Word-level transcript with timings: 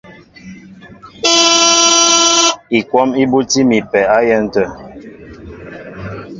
Ikwɔ́m 2.77 3.09
í 3.21 3.23
búti 3.31 3.59
mi 3.69 3.77
a 3.83 3.87
pɛ 3.91 3.99
á 4.15 4.17
yɛ̌n 4.27 4.43
tə̂. 4.53 4.65